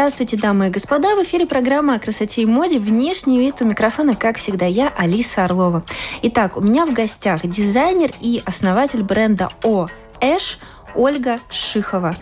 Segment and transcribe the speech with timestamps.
[0.00, 1.14] Здравствуйте, дамы и господа!
[1.14, 5.44] В эфире программа о красоте и моде «Внешний вид» у микрофона, как всегда, я, Алиса
[5.44, 5.84] Орлова.
[6.22, 9.88] Итак, у меня в гостях дизайнер и основатель бренда О.
[10.22, 10.58] Эш
[10.94, 12.14] Ольга Шихова.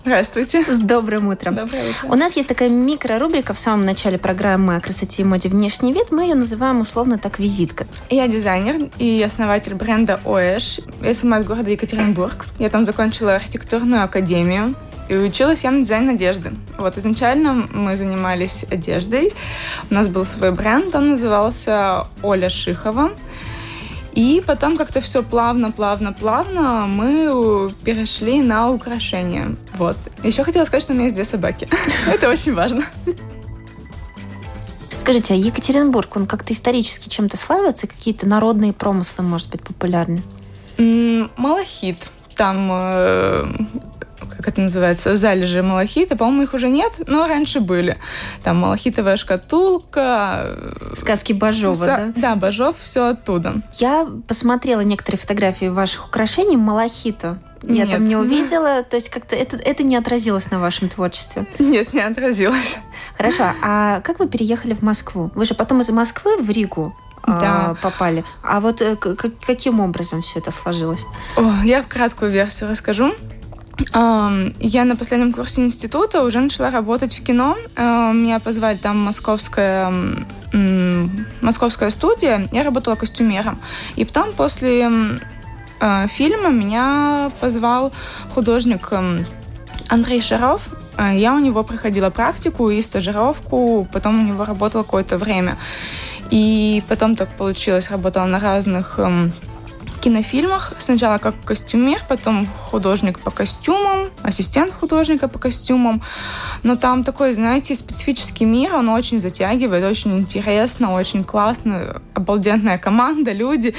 [0.00, 0.64] Здравствуйте.
[0.64, 1.54] С добрым утром.
[1.54, 2.08] Доброе утро.
[2.08, 6.10] У нас есть такая микрорубрика в самом начале программы о красоте и моде «Внешний вид».
[6.10, 7.86] Мы ее называем условно так «Визитка».
[8.08, 10.80] Я дизайнер и основатель бренда ОЭШ.
[11.02, 12.46] Я сама из города Екатеринбург.
[12.58, 14.74] Я там закончила архитектурную академию.
[15.08, 16.52] И училась я на дизайн одежды.
[16.78, 19.32] Вот изначально мы занимались одеждой.
[19.90, 23.10] У нас был свой бренд, он назывался Оля Шихова.
[24.12, 29.54] И потом как-то все плавно, плавно, плавно мы перешли на украшения.
[29.74, 29.96] Вот.
[30.22, 31.68] Еще хотела сказать, что у меня есть две собаки.
[32.06, 32.84] Это очень важно.
[34.98, 37.86] Скажите, а Екатеринбург, он как-то исторически чем-то славится?
[37.86, 40.22] Какие-то народные промыслы, может быть, популярны?
[40.76, 42.10] Малахит.
[42.36, 43.46] Там э,
[44.40, 46.16] как это называется, залежи малахита.
[46.16, 47.98] По-моему, их уже нет, но раньше были.
[48.42, 50.58] Там малахитовая шкатулка.
[50.96, 52.12] Сказки Бажова, Са- да?
[52.16, 53.62] Да, Бажов, все оттуда.
[53.74, 57.38] Я посмотрела некоторые фотографии ваших украшений малахита.
[57.62, 57.90] Я Нет.
[57.90, 61.46] там не увидела, то есть как-то это, это не отразилось на вашем творчестве?
[61.58, 62.78] Нет, не отразилось.
[63.16, 65.30] Хорошо, а как вы переехали в Москву?
[65.34, 66.94] Вы же потом из Москвы в Ригу
[67.26, 67.76] да.
[67.82, 68.24] попали.
[68.42, 71.04] А вот э, каким образом все это сложилось?
[71.36, 73.14] О, я в краткую версию расскажу.
[73.92, 77.56] Я на последнем курсе института уже начала работать в кино.
[77.76, 79.92] Меня позвали там московская
[81.40, 82.48] московская студия.
[82.52, 83.58] Я работала костюмером.
[83.96, 84.90] И потом после
[85.80, 87.92] а, фильма меня позвал
[88.34, 88.92] художник
[89.88, 90.68] Андрей Шаров.
[90.96, 95.56] А, я у него проходила практику и стажировку, потом у него работала какое-то время.
[96.30, 99.00] И потом так получилось, работала на разных
[100.00, 100.72] кинофильмах.
[100.78, 106.02] Сначала как костюмер, потом художник по костюмам, ассистент художника по костюмам.
[106.62, 113.32] Но там такой, знаете, специфический мир, он очень затягивает, очень интересно, очень классно, обалденная команда,
[113.32, 113.74] люди.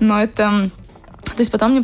[0.00, 0.70] Но это
[1.24, 1.74] то есть потом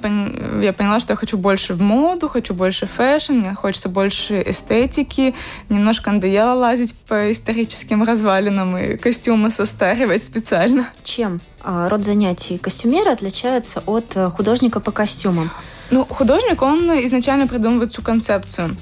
[0.60, 5.34] я поняла, что я хочу больше в моду, хочу больше fashion, мне хочется больше эстетики.
[5.68, 10.88] Немножко надоело лазить по историческим развалинам и костюмы состаривать специально.
[11.04, 15.50] Чем а, род занятий костюмера отличается от э, художника по костюмам?
[15.90, 18.76] Ну, художник, он изначально придумывает всю концепцию.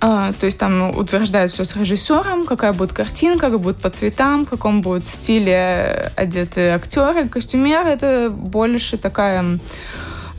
[0.00, 4.46] А, то есть там утверждают все с режиссером, какая будет картинка, как будет по цветам,
[4.46, 7.28] в каком будет стиле одеты актеры.
[7.28, 9.58] Костюмер— это больше такая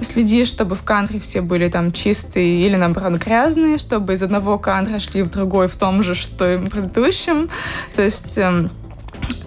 [0.02, 5.00] следи, чтобы в кадре все были там чистые или, наоборот, грязные, чтобы из одного кадра
[5.00, 7.50] шли в другой в том же, что и в предыдущем.
[7.96, 8.70] То есть эм,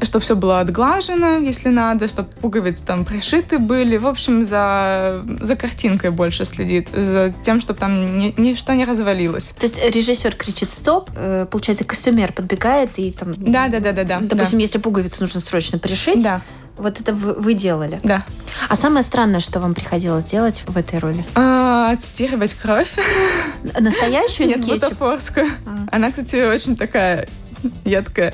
[0.03, 3.97] чтобы все было отглажено, если надо, чтобы пуговицы там пришиты были.
[3.97, 9.55] В общем, за, за картинкой больше следит, за тем, чтобы там ни, ничто не развалилось.
[9.59, 13.33] То есть режиссер кричит «стоп», э, получается, костюмер подбегает и там...
[13.37, 14.05] Да, да, да, да.
[14.05, 14.63] да допустим, да.
[14.63, 16.43] если пуговицу нужно срочно пришить, да.
[16.79, 18.01] Вот это вы, вы делали?
[18.03, 18.25] Да.
[18.69, 21.25] А самое странное, что вам приходилось делать в этой роли?
[21.35, 22.91] А, отстирывать кровь.
[23.79, 25.49] Настоящую Нет, бутафорскую.
[25.67, 25.97] А.
[25.97, 27.29] Она, кстати, очень такая
[27.85, 28.33] едкая.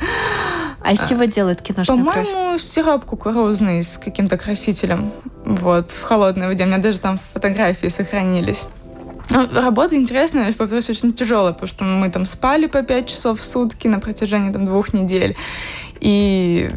[0.82, 2.28] А из чего делают киношную По-моему, кровь?
[2.28, 5.12] По-моему, сироп кукурузный с каким-то красителем.
[5.44, 6.64] Вот, в холодной воде.
[6.64, 8.64] У меня даже там фотографии сохранились.
[9.30, 13.44] Ну, работа интересная, повторюсь, очень тяжелая, потому что мы там спали по пять часов в
[13.44, 15.36] сутки на протяжении там двух недель.
[16.00, 16.70] И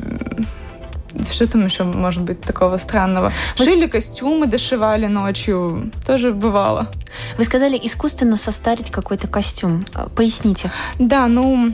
[1.32, 3.32] что там еще может быть такого странного?
[3.56, 5.92] Шили костюмы, дошивали ночью.
[6.06, 6.90] Тоже бывало.
[7.38, 9.84] Вы сказали искусственно состарить какой-то костюм.
[10.16, 10.72] Поясните.
[11.00, 11.74] Да, ну,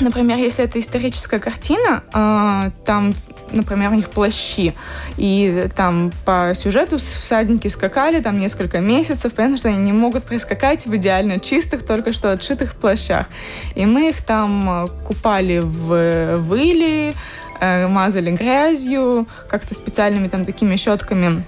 [0.00, 3.12] например, если это историческая картина, а, там
[3.52, 4.74] например, у них плащи,
[5.16, 10.86] и там по сюжету всадники скакали там несколько месяцев, понятно, что они не могут прискакать
[10.86, 13.26] в идеально чистых, только что отшитых плащах.
[13.74, 17.12] И мы их там купали в выле,
[17.60, 21.44] Э, мазали грязью, как-то специальными там такими щетками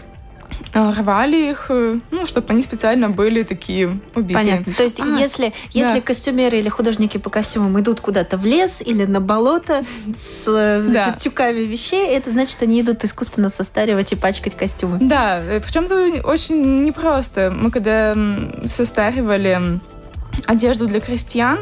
[0.72, 4.34] рвали их, э, ну, чтобы они специально были такие убитые.
[4.34, 4.74] Понятно.
[4.74, 6.00] То есть, а, если, если да.
[6.00, 9.84] костюмеры или художники по костюмам идут куда-то в лес или на болото
[10.14, 11.16] с значит, да.
[11.18, 14.98] тюками вещей, это значит, они идут искусственно состаривать и пачкать костюмы.
[15.00, 17.50] Да, причем это очень непросто.
[17.54, 18.14] Мы когда
[18.64, 19.80] состаривали
[20.46, 21.60] одежду для крестьян,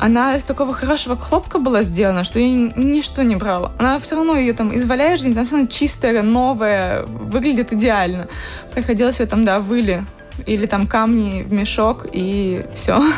[0.00, 3.72] она из такого хорошего хлопка была сделана, что я ничто не брала.
[3.78, 8.26] Она все равно ее там изваляешь, там все равно чистая, новая, выглядит идеально.
[8.72, 10.04] Приходилось ее там, да, выли.
[10.46, 13.02] Или там камни в мешок, и все.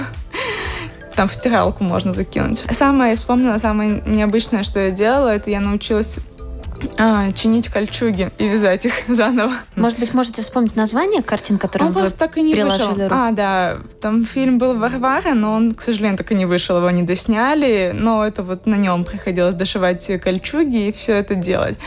[1.15, 2.65] Там в стиралку можно закинуть.
[2.73, 6.21] Самое, я вспомнила, самое необычное, что я делала, это я научилась
[6.99, 9.55] а, чинить кольчуги и вязать их заново.
[9.77, 12.91] Может быть, можете вспомнить название картин, которые он вы просто так и не вышел.
[12.91, 13.09] Руку?
[13.11, 16.91] А, да, там фильм был «Варвара», но он, к сожалению, так и не вышел, его
[16.91, 21.79] не досняли, но это вот на нем приходилось дошивать кольчуги и все это делать.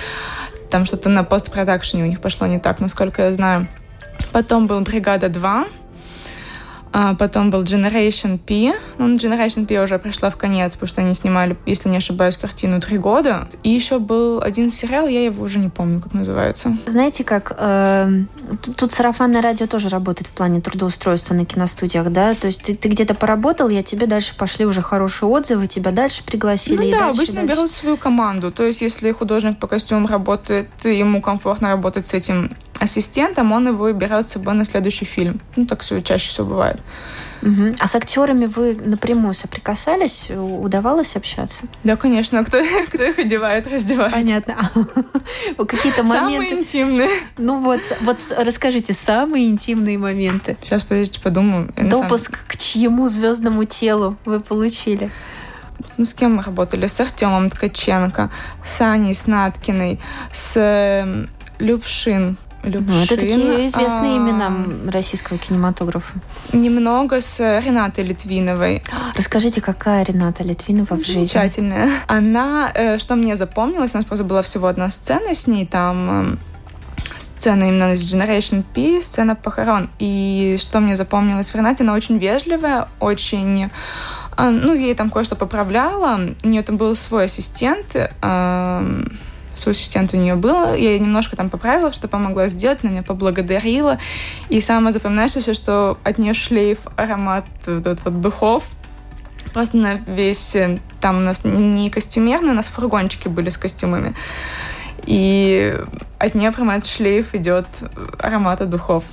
[0.70, 3.68] Там что-то на постпродакшене у них пошло не так, насколько я знаю.
[4.32, 5.68] Потом был «Бригада 2»,
[6.98, 8.74] а потом был Generation P.
[8.98, 12.80] Ну, Generation P уже пришла в конец, потому что они снимали, если не ошибаюсь, картину
[12.80, 13.50] три года.
[13.64, 16.78] И еще был один сериал, я его уже не помню, как называется.
[16.86, 18.24] Знаете, как э,
[18.62, 22.34] тут, тут сарафанное радио тоже работает в плане трудоустройства на киностудиях, да?
[22.34, 26.24] То есть ты, ты где-то поработал, я тебе дальше пошли уже хорошие отзывы, тебя дальше
[26.24, 26.78] пригласили.
[26.78, 27.56] Ну да, дальше, обычно дальше.
[27.56, 28.54] берут свою команду.
[28.54, 33.92] То есть если художник по костюму работает, ему комфортно работать с этим ассистентом, он его
[33.92, 35.42] берет с собой на следующий фильм.
[35.56, 36.80] Ну, так все чаще всего бывает.
[37.42, 37.76] Угу.
[37.80, 40.32] А с актерами вы напрямую соприкасались?
[40.32, 41.66] Удавалось общаться?
[41.84, 42.44] Да, конечно.
[42.44, 44.14] Кто, кто их одевает, раздевает.
[44.14, 44.72] Понятно.
[45.68, 46.34] Какие-то моменты...
[46.34, 47.10] Самые интимные.
[47.38, 50.58] Ну вот, вот расскажите, самые интимные моменты.
[50.64, 51.74] Сейчас, подождите, подумаю.
[51.78, 55.12] Допуск к чьему звездному телу вы получили?
[55.98, 56.88] Ну, с кем мы работали?
[56.88, 58.32] С Артемом Ткаченко,
[58.66, 60.00] с Аней Снаткиной,
[60.34, 61.28] с эм,
[61.60, 62.38] Любшин.
[62.70, 62.94] Любшин.
[62.94, 64.18] Ну, это такие известные а...
[64.18, 66.14] имена российского кинематографа.
[66.54, 68.84] Немного с Ренатой Литвиновой.
[69.16, 71.26] Расскажите, какая Рената Литвинова в жизни?
[71.26, 71.90] Замечательная.
[72.08, 76.40] Она, э, что мне запомнилось, у нас просто была всего одна сцена с ней, там
[77.20, 79.90] сцена именно из Generation P, сцена похорон.
[80.00, 83.70] И что мне запомнилось в Ренате, она очень вежливая, очень...
[84.38, 86.20] Э, ну, ей там кое-что поправляла.
[86.44, 89.20] У нее там был свой ассистент, эм,
[89.56, 90.74] свой ассистент у нее был.
[90.74, 94.00] Я немножко там поправила, что помогла сделать, она меня поблагодарила.
[94.50, 98.64] И самое запоминающееся, что от нее шлейф, аромат вот, вот, вот духов,
[99.54, 100.56] просто на весь...
[100.56, 104.16] Э, там у нас не костюмерные, у нас фургончики были с костюмами.
[105.06, 105.78] И
[106.20, 107.68] от нее прямо этот шлейф идет
[108.20, 109.04] аромата духов.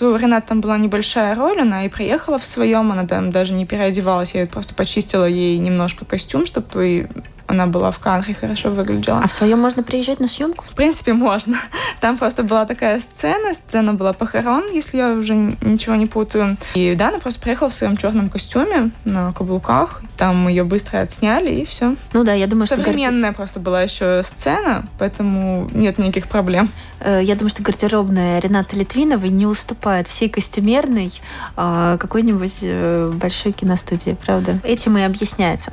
[0.00, 3.66] У Ренат там была небольшая роль, она и приехала в своем, она там даже не
[3.66, 7.08] переодевалась, я просто почистила ей немножко костюм, чтобы
[7.52, 9.20] она была в кадре, хорошо выглядела.
[9.22, 10.64] А в своем можно приезжать на съемку?
[10.68, 11.58] В принципе, можно.
[12.00, 16.56] Там просто была такая сцена, сцена была похорон, если я уже ничего не путаю.
[16.74, 21.50] И да, она просто приехала в своем черном костюме на каблуках, там ее быстро отсняли
[21.50, 21.96] и все.
[22.12, 22.76] Ну да, я думаю, что...
[22.76, 26.70] Современная просто была еще сцена, поэтому нет никаких проблем.
[27.00, 31.12] Э, я думаю, что гардеробная Рената Литвиновой не уступает всей костюмерной
[31.56, 34.58] а, какой-нибудь э, большой киностудии, правда?
[34.64, 35.72] Этим и объясняется.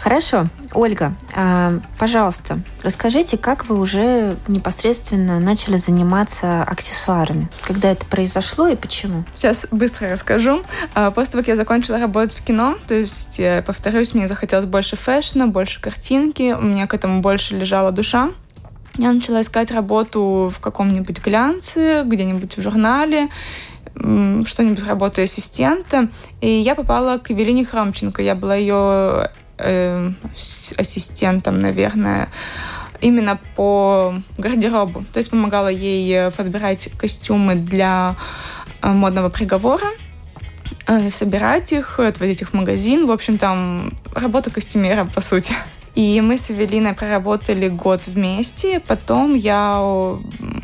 [0.00, 0.46] Хорошо.
[0.74, 7.48] Ольга, а, пожалуйста, расскажите, как вы уже непосредственно начали заниматься аксессуарами?
[7.62, 9.24] Когда это произошло и почему?
[9.36, 10.62] Сейчас быстро расскажу.
[10.94, 14.96] А, после того, как я закончила работать в кино, то есть, повторюсь, мне захотелось больше
[14.96, 18.30] фэшна, больше картинки, у меня к этому больше лежала душа.
[18.98, 23.28] Я начала искать работу в каком-нибудь глянце, где-нибудь в журнале,
[23.94, 26.08] что-нибудь работу ассистента.
[26.40, 28.22] И я попала к Евелине Хромченко.
[28.22, 30.12] Я была ее э,
[30.76, 32.28] ассистентом, наверное,
[33.00, 35.04] именно по гардеробу.
[35.12, 38.16] То есть помогала ей подбирать костюмы для
[38.82, 39.86] э, модного приговора,
[40.86, 43.06] э, собирать их, отводить их в магазин.
[43.06, 45.54] В общем, там работа костюмера, по сути.
[45.94, 48.80] И мы с Эвелиной проработали год вместе.
[48.80, 49.82] Потом я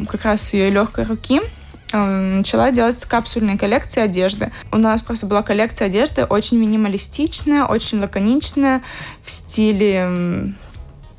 [0.08, 1.63] как раз ее легкой руки э,
[1.96, 4.50] начала делать капсульные коллекции одежды.
[4.72, 8.82] У нас просто была коллекция одежды очень минималистичная, очень лаконичная,
[9.22, 10.54] в стиле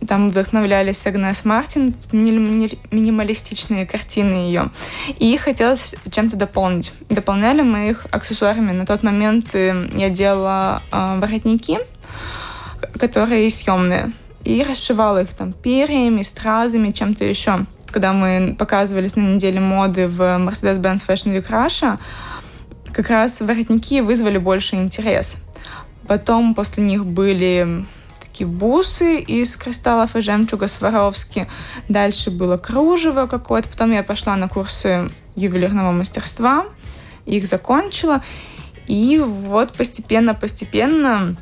[0.07, 4.71] там вдохновлялись Агнес Мартин, минималистичные картины ее.
[5.19, 6.93] И хотелось чем-то дополнить.
[7.09, 8.71] Дополняли мы их аксессуарами.
[8.71, 11.79] На тот момент э, я делала э, воротники,
[12.99, 14.11] которые съемные.
[14.43, 17.65] И расшивала их там перьями, стразами, чем-то еще.
[17.95, 21.97] Когда мы показывались на неделе моды в Mercedes-Benz Fashion Week Russia,
[22.91, 25.37] как раз воротники вызвали больше интерес.
[26.05, 27.85] Потом после них были
[28.19, 31.47] такие бусы из кристаллов и жемчуга Сваровски.
[31.87, 33.69] Дальше было кружево какое-то.
[33.69, 36.65] Потом я пошла на курсы ювелирного мастерства.
[37.25, 38.21] Их закончила.
[38.87, 41.37] И вот постепенно-постепенно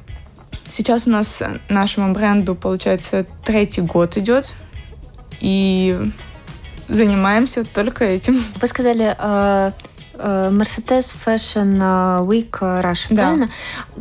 [0.70, 4.56] Сейчас у нас нашему бренду, получается, третий год идет.
[5.42, 6.00] И
[6.88, 8.44] занимаемся только этим.
[8.62, 9.72] Вы сказали, э,
[10.14, 11.78] э, Mercedes Fashion
[12.28, 13.24] Week Russia, да.
[13.24, 13.50] правильно?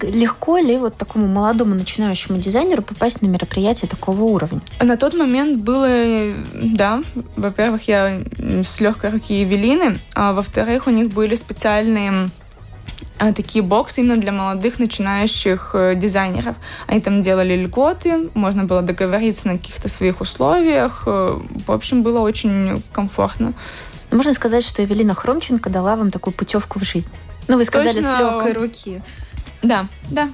[0.00, 4.60] Легко ли вот такому молодому начинающему дизайнеру попасть на мероприятие такого уровня?
[4.80, 7.02] На тот момент было, да,
[7.36, 12.28] во-первых, я с легкой руки Евелины, а во-вторых, у них были специальные
[13.30, 16.56] такие боксы именно для молодых начинающих э, дизайнеров.
[16.88, 21.04] Они там делали льготы, можно было договориться на каких-то своих условиях.
[21.06, 23.52] Э, в общем, было очень комфортно.
[24.10, 27.10] Можно сказать, что Эвелина Хромченко дала вам такую путевку в жизнь.
[27.48, 28.16] Ну, вы сказали, Точно.
[28.16, 29.02] с легкой руки.
[29.62, 30.28] Да, да.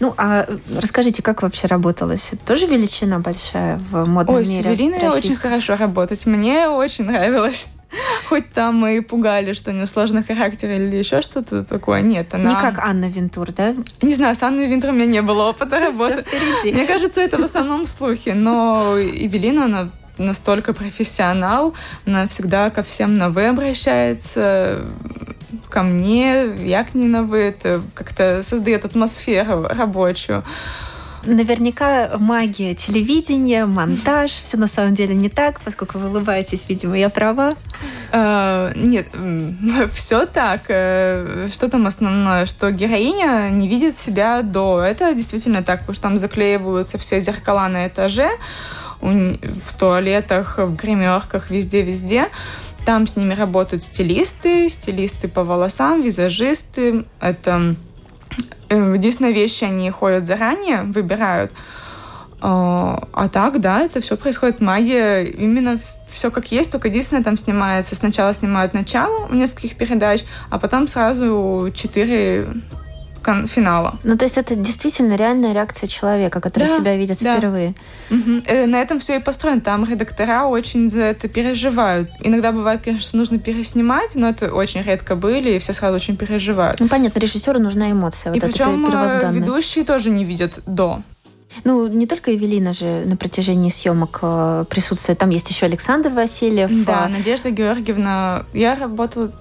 [0.00, 0.46] Ну, а
[0.80, 2.32] расскажите, как вообще работалось?
[2.44, 4.70] Тоже величина большая в модном Ой, мире?
[4.70, 6.26] Ой, с Эвелиной очень хорошо работать.
[6.26, 7.66] Мне очень нравилось.
[8.28, 12.02] Хоть там и пугали, что у нее сложный характер или еще что-то такое.
[12.02, 12.50] Нет, она...
[12.50, 13.74] Не как Анна Винтур, да?
[14.02, 16.24] Не знаю, с Анной Винтур у меня не было опыта работы.
[16.64, 18.30] Мне кажется, это в основном слухи.
[18.30, 21.74] Но Эвелина, она настолько профессионал,
[22.06, 24.84] она всегда ко всем на «вы» обращается,
[25.68, 27.38] ко мне, я к ней на «вы».
[27.38, 30.44] Это как-то создает атмосферу рабочую
[31.24, 37.08] наверняка магия телевидения, монтаж, все на самом деле не так, поскольку вы улыбаетесь, видимо, я
[37.08, 37.52] права.
[38.10, 39.06] Uh, нет,
[39.92, 40.62] все так.
[40.68, 42.46] Э, что там основное?
[42.46, 44.80] Что героиня не видит себя до.
[44.80, 48.30] Это действительно так, потому что там заклеиваются все зеркала на этаже,
[49.00, 52.28] в туалетах, в гримерках, везде-везде.
[52.84, 57.04] Там с ними работают стилисты, стилисты по волосам, визажисты.
[57.20, 57.74] Это
[58.70, 61.52] единственная вещь, они ходят заранее, выбирают.
[62.40, 65.24] А, а так, да, это все происходит магия.
[65.24, 65.78] Именно
[66.10, 67.94] все как есть, только единственное там снимается.
[67.94, 72.46] Сначала снимают начало в нескольких передач, а потом сразу четыре
[73.46, 73.98] финала.
[74.04, 77.36] Ну, то есть это действительно реальная реакция человека, который да, себя видит да.
[77.36, 77.74] впервые.
[78.10, 78.66] Угу.
[78.66, 79.60] На этом все и построено.
[79.60, 82.10] Там редактора очень за это переживают.
[82.20, 86.16] Иногда бывает, конечно, что нужно переснимать, но это очень редко были, и все сразу очень
[86.16, 86.80] переживают.
[86.80, 88.32] Ну, понятно, режиссеру нужна эмоция.
[88.32, 91.02] И вот причем э, ведущие тоже не видят до.
[91.64, 95.18] Ну, не только Эвелина же на протяжении съемок э, присутствует.
[95.18, 96.70] Там есть еще Александр Васильев.
[96.84, 98.44] Да, Надежда Георгиевна.
[98.52, 99.32] Я работала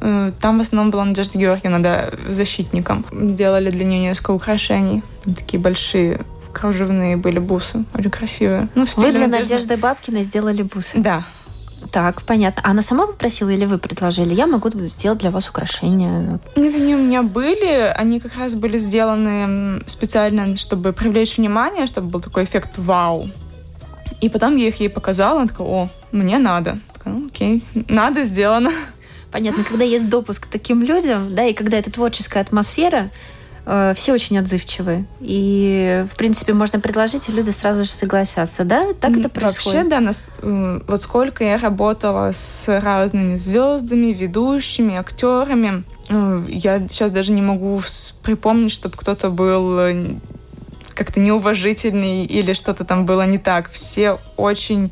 [0.00, 3.04] там в основном была Надежда Георгиевна, да, защитником.
[3.12, 5.02] Делали для нее несколько украшений.
[5.24, 6.20] Такие большие
[6.52, 8.68] кружевные были бусы, очень красивые.
[8.74, 9.54] Ну, вы для Надежды...
[9.54, 10.98] Надежды Бабкиной сделали бусы?
[10.98, 11.24] Да.
[11.92, 12.62] Так, понятно.
[12.64, 14.34] А она сама попросила или вы предложили?
[14.34, 16.40] Я могу сделать для вас украшения.
[16.56, 17.92] Нет, они у меня были.
[17.96, 23.28] Они как раз были сделаны специально, чтобы привлечь внимание, чтобы был такой эффект вау.
[24.20, 26.78] И потом я их ей показала, она такая, о, мне надо.
[26.92, 28.70] Такая, ну, окей, надо, сделано.
[29.30, 33.10] Понятно, когда есть допуск к таким людям, да, и когда это творческая атмосфера,
[33.64, 35.06] э, все очень отзывчивые.
[35.20, 38.92] И, в принципе, можно предложить, и люди сразу же согласятся, да?
[39.00, 39.84] Так это происходит?
[39.84, 47.12] Вообще, да, нас, вот сколько я работала с разными звездами, ведущими, актерами, э, я сейчас
[47.12, 47.80] даже не могу
[48.22, 50.06] припомнить, чтобы кто-то был э,
[50.94, 53.70] как-то неуважительный или что-то там было не так.
[53.70, 54.90] Все очень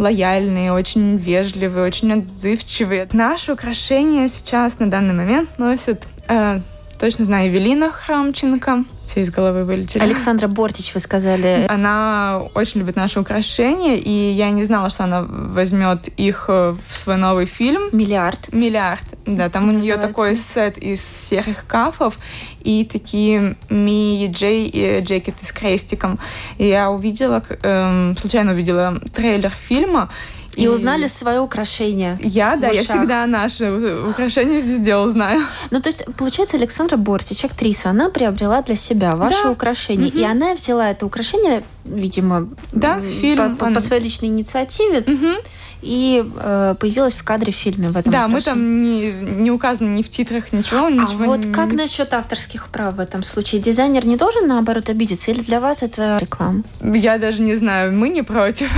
[0.00, 3.08] лояльные, очень вежливые, очень отзывчивые.
[3.12, 6.60] Наши украшения сейчас на данный момент носят, э,
[6.98, 10.02] точно знаю, Эвелина Храмченко, все из головы вылетели.
[10.02, 11.66] Александра Бортич, вы сказали.
[11.68, 16.96] Она очень любит наши украшения, и я не знала, что она возьмет их э, в
[16.96, 17.88] свой новый фильм.
[17.90, 18.52] Миллиард.
[18.52, 19.48] Миллиард, да.
[19.48, 22.18] Там у нее такой сет из серых кафов
[22.62, 26.20] и такие ми-джей и джекеты с крестиком.
[26.58, 30.08] И я увидела, эм, случайно увидела трейлер фильма,
[30.56, 32.18] и, и узнали свое украшение.
[32.22, 33.70] Я, да, я всегда наши
[34.08, 35.44] украшения везде узнаю.
[35.70, 39.50] Ну, то есть, получается, Александра Бортич, актриса, она приобрела для себя ваше да.
[39.50, 40.08] украшение.
[40.08, 40.18] Угу.
[40.18, 44.98] И она взяла это украшение, видимо, да, фильм, по, по, по своей личной инициативе.
[45.06, 45.42] Угу
[45.82, 49.88] и э, появилась в кадре в фильме в этом Да, мы там не, не указаны
[49.88, 50.86] ни в титрах, ничего.
[50.86, 51.52] А ничего вот не...
[51.52, 53.60] как насчет авторских прав в этом случае?
[53.60, 55.30] Дизайнер не должен, наоборот, обидеться?
[55.30, 56.62] Или для вас это реклама?
[56.82, 58.70] Я даже не знаю, мы не против.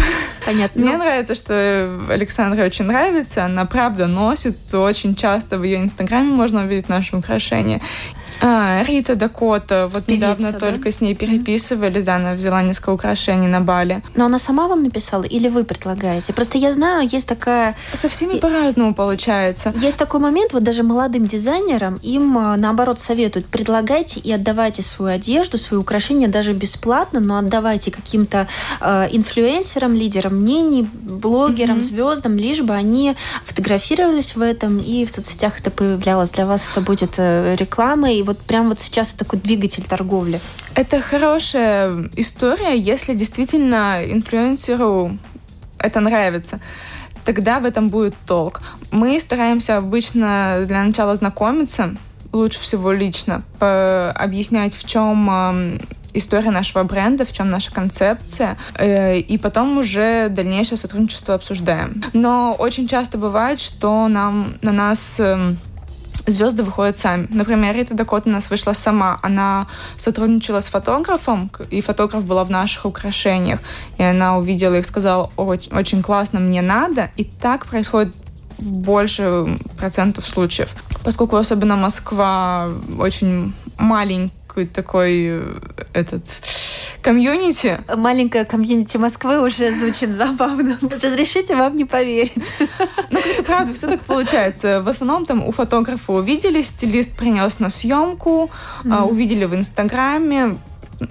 [0.46, 0.80] Понятно.
[0.80, 3.44] Мне нравится, что Александре очень нравится.
[3.44, 7.80] Она правда носит очень часто в ее инстаграме можно увидеть наши украшения.
[8.40, 10.58] А, Рита Дакота, вот Певица, недавно да?
[10.58, 14.02] только с ней переписывались, да, она взяла несколько украшений на Бали.
[14.14, 16.32] Но она сама вам написала или вы предлагаете?
[16.32, 17.76] Просто я знаю, есть такая...
[17.94, 19.72] Со всеми по-разному получается.
[19.76, 25.14] Есть такой момент, вот даже молодым дизайнерам, им а, наоборот советуют, предлагайте и отдавайте свою
[25.14, 28.48] одежду, свои украшения даже бесплатно, но отдавайте каким-то
[28.80, 31.82] э, инфлюенсерам, лидерам мнений, блогерам, mm-hmm.
[31.82, 36.30] звездам, лишь бы они фотографировались в этом, и в соцсетях это появлялось.
[36.30, 40.40] Для вас это будет э, рекламой, и вот прям вот сейчас такой двигатель торговли.
[40.74, 45.18] Это хорошая история, если действительно инфлюенсеру
[45.78, 46.60] это нравится.
[47.24, 48.62] тогда в этом будет толк.
[48.90, 51.94] Мы стараемся обычно для начала знакомиться,
[52.32, 55.78] лучше всего лично, объяснять, в чем
[56.14, 62.02] история нашего бренда, в чем наша концепция, э, и потом уже дальнейшее сотрудничество обсуждаем.
[62.12, 65.56] Но очень часто бывает, что нам на нас эм,
[66.26, 67.26] звезды выходят сами.
[67.30, 69.18] Например, Рита Дакота у нас вышла сама.
[69.22, 73.60] Она сотрудничала с фотографом, и фотограф была в наших украшениях.
[73.98, 77.10] И она увидела их, сказала, очень, очень классно, мне надо.
[77.16, 78.14] И так происходит
[78.58, 80.70] больше процентов случаев.
[81.04, 85.58] Поскольку особенно Москва очень маленький такой э,
[85.94, 86.24] этот
[87.02, 87.78] комьюнити.
[87.96, 90.78] Маленькая комьюнити Москвы уже звучит забавно.
[90.80, 92.54] Разрешите вам не поверить.
[93.10, 94.80] Ну, это правда, все так получается.
[94.80, 98.50] В основном там у фотографа увидели, стилист принес на съемку,
[98.84, 99.10] mm-hmm.
[99.10, 100.58] увидели в Инстаграме,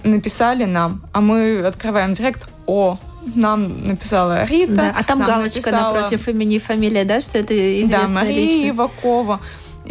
[0.03, 2.97] написали нам, а мы открываем директ, о,
[3.35, 4.73] нам написала Рита.
[4.73, 5.93] Да, а там галочка написала...
[5.93, 8.69] напротив имени и фамилия, да, что это известная Да, Мария личность.
[8.69, 9.41] Ивакова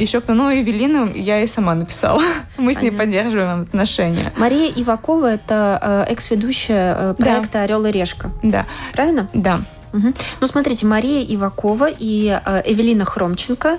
[0.00, 2.22] еще кто, ну, Эвелину я и сама написала.
[2.56, 4.32] Мы с ней поддерживаем отношения.
[4.36, 7.62] Мария Ивакова— это э, экс-ведущая э, проекта да.
[7.62, 8.30] «Орел и решка».
[8.42, 8.66] Да.
[8.92, 9.28] Правильно?
[9.32, 9.60] Да.
[9.92, 10.12] Угу.
[10.40, 13.78] Ну, смотрите, Мария Ивакова и э, Эвелина Хромченко,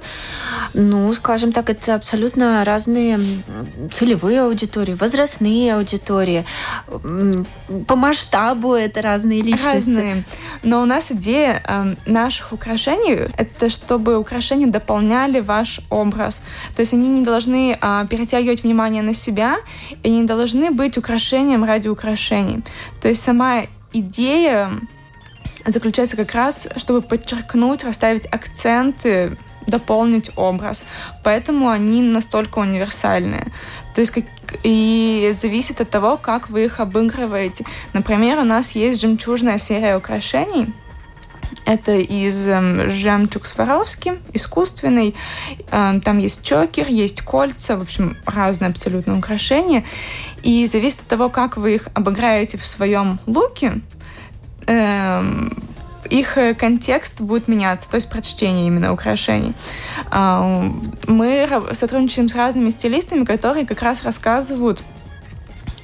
[0.74, 3.20] ну, скажем так, это абсолютно разные
[3.91, 6.46] целевые аудитории, возрастные аудитории.
[7.88, 9.89] По масштабу это разные личности.
[9.89, 10.25] Разные.
[10.63, 16.41] Но у нас идея э, наших украшений— это чтобы украшения дополняли ваш образ.
[16.75, 19.58] То есть они не должны э, перетягивать внимание на себя,
[20.03, 22.63] и не должны быть украшением ради украшений.
[23.01, 23.63] То есть сама
[23.94, 24.72] идея
[25.65, 29.38] заключается как раз, чтобы подчеркнуть, расставить акценты,
[29.68, 30.84] дополнить образ.
[31.24, 33.48] Поэтому они настолько универсальные.
[33.96, 34.25] То есть как,
[34.63, 37.65] и зависит от того, как вы их обыгрываете.
[37.94, 40.68] Например, у нас есть жемчужная серия украшений.
[41.65, 45.15] Это из э, жемчуг Сваровски, искусственный.
[45.72, 49.86] Э, там есть чокер, есть кольца, в общем, разные абсолютно украшения.
[50.44, 53.82] И зависит от того, как вы их обыграете в своем луке,
[56.12, 59.53] их э, контекст будет меняться, то есть прочтение именно украшений.
[60.09, 60.70] А,
[61.07, 64.83] мы сотрудничаем с разными стилистами, которые как раз рассказывают,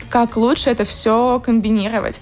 [0.10, 2.20] как лучше это все комбинировать.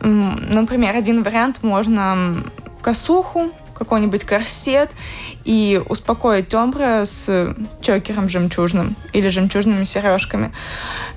[0.00, 2.36] Например, один вариант можно
[2.82, 4.90] косуху какой-нибудь корсет
[5.44, 10.52] и успокоить тембра с чокером жемчужным или жемчужными сережками.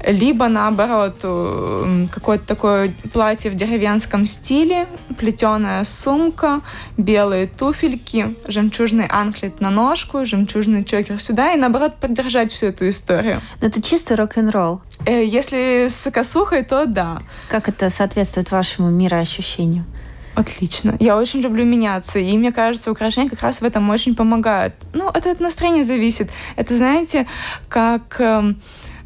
[0.05, 6.61] Либо, наоборот, э, какое-то такое платье в деревенском стиле, плетеная сумка,
[6.97, 13.41] белые туфельки, жемчужный анклет на ножку, жемчужный чокер сюда, и, наоборот, поддержать всю эту историю.
[13.61, 14.81] Но это чисто рок-н-ролл.
[15.05, 17.21] Э, если с косухой, то да.
[17.49, 19.85] Как это соответствует вашему мироощущению?
[20.35, 20.95] Отлично.
[20.99, 24.73] Я очень люблю меняться, и мне кажется, украшения как раз в этом очень помогают.
[24.93, 26.29] Ну, это от настроения зависит.
[26.55, 27.27] Это, знаете,
[27.69, 28.19] как...
[28.19, 28.53] Э,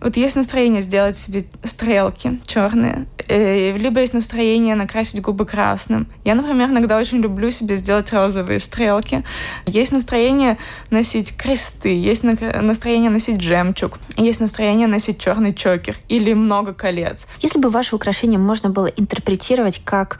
[0.02, 6.08] вот есть настроение сделать себе стрелки черные, э, либо есть настроение накрасить губы красным.
[6.24, 9.24] Я, например, иногда очень люблю себе сделать розовые стрелки.
[9.66, 10.60] Есть настроение
[10.92, 17.26] носить кресты, есть настроение носить жемчуг, есть настроение носить черный чокер или много колец.
[17.42, 20.20] Если бы ваше украшение можно было интерпретировать как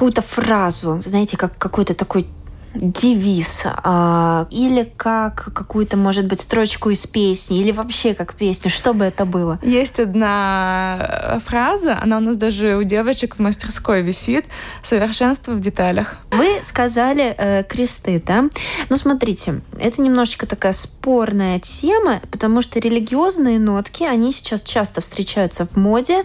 [0.00, 2.26] какую-то фразу, знаете, как какой-то такой
[2.74, 8.94] девиз а, или как какую-то, может быть, строчку из песни, или вообще как песню, что
[8.94, 9.58] бы это было?
[9.62, 14.46] Есть одна э, фраза, она у нас даже у девочек в мастерской висит,
[14.82, 16.16] «Совершенство в деталях».
[16.30, 18.44] Вы сказали э, кресты, да?
[18.88, 25.66] Ну, смотрите, это немножечко такая спорная тема, потому что религиозные нотки, они сейчас часто встречаются
[25.66, 26.22] в моде,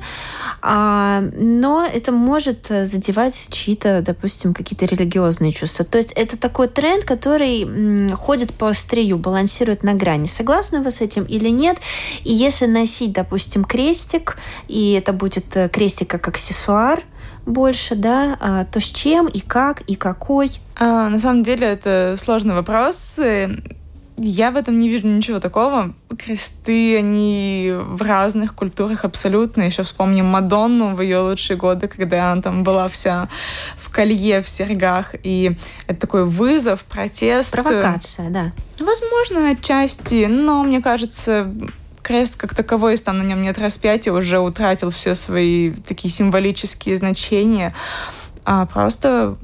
[0.62, 5.86] а, но это может задевать чьи-то, допустим, какие-то религиозные чувства.
[5.86, 10.28] То есть это это такой тренд, который ходит по острию, балансирует на грани.
[10.28, 11.78] Согласны вы с этим или нет?
[12.24, 17.02] И если носить, допустим, крестик, и это будет э, крестик как аксессуар,
[17.45, 20.52] больше, да, а, то с чем и как и какой?
[20.76, 23.19] А, на самом деле это сложный вопрос.
[24.17, 25.93] Я в этом не вижу ничего такого.
[26.17, 29.63] Кресты, они в разных культурах абсолютно.
[29.63, 33.28] Еще вспомним Мадонну в ее лучшие годы, когда она там была вся
[33.78, 35.15] в колье, в серьгах.
[35.23, 37.51] И это такой вызов, протест.
[37.51, 38.54] Провокация, да.
[38.80, 41.51] Возможно, отчасти, но мне кажется,
[42.01, 46.95] крест как таковой, если там на нем нет распятия, уже утратил все свои такие символические
[46.95, 47.73] значения.
[48.45, 49.38] А просто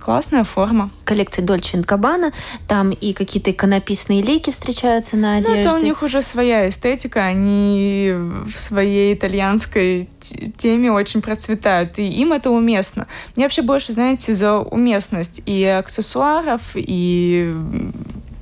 [0.00, 0.90] классная форма.
[1.04, 2.32] Коллекции Дольче Габбана,
[2.66, 5.54] там и какие-то иконописные лейки встречаются на одежде.
[5.54, 10.08] Ну, это у них уже своя эстетика, они в своей итальянской
[10.56, 13.06] теме очень процветают, и им это уместно.
[13.36, 17.54] Мне вообще больше, знаете, за уместность и аксессуаров, и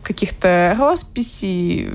[0.03, 1.91] каких-то росписей,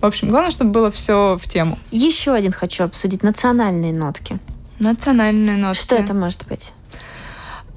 [0.00, 1.78] в общем, главное, чтобы было все в тему.
[1.90, 4.38] Еще один хочу обсудить национальные нотки.
[4.78, 5.80] Национальные нотки.
[5.80, 6.72] Что это может быть?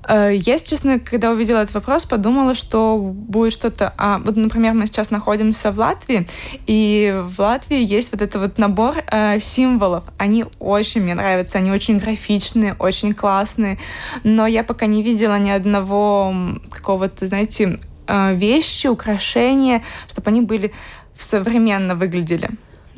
[0.10, 3.94] Э, я, честно, когда увидела этот вопрос, подумала, что будет что-то...
[3.98, 6.28] А, вот, например, мы сейчас находимся в Латвии,
[6.66, 10.04] и в Латвии есть вот этот вот набор э, символов.
[10.18, 13.78] Они очень мне нравятся, они очень графичные, очень классные,
[14.24, 16.34] но я пока не видела ни одного
[16.72, 20.74] какого-то, знаете, э, вещи, украшения, чтобы они были
[21.16, 22.50] современно выглядели.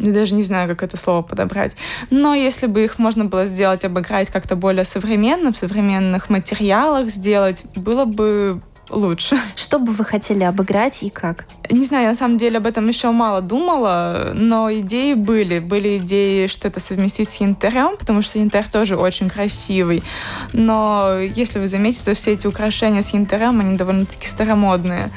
[0.01, 1.73] Я даже не знаю, как это слово подобрать.
[2.09, 7.63] Но если бы их можно было сделать, обыграть как-то более современно, в современных материалах сделать,
[7.75, 9.39] было бы лучше.
[9.55, 11.45] Что бы вы хотели обыграть и как?
[11.69, 15.59] Не знаю, я на самом деле об этом еще мало думала, но идеи были.
[15.59, 20.03] Были идеи, что это совместить с янтарем, потому что янтарь тоже очень красивый.
[20.51, 25.11] Но если вы заметите, все эти украшения с янтарем, они довольно-таки старомодные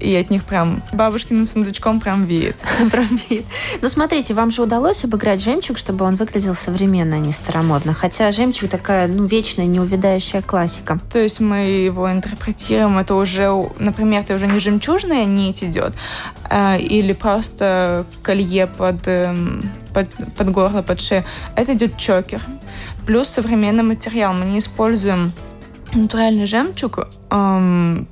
[0.00, 2.56] и от них прям бабушкиным сундучком прям веет.
[2.90, 3.44] прям веет.
[3.82, 7.94] Ну, смотрите, вам же удалось обыграть жемчуг, чтобы он выглядел современно, а не старомодно.
[7.94, 10.98] Хотя жемчуг такая, ну, вечная, неувядающая классика.
[11.12, 15.94] То есть мы его интерпретируем, это уже, например, это уже не жемчужная нить идет,
[16.48, 21.24] а, или просто колье под, эм, под, под горло, под шею.
[21.56, 22.40] Это идет чокер.
[23.06, 24.32] Плюс современный материал.
[24.32, 25.32] Мы не используем
[25.94, 28.06] натуральный жемчуг, эм,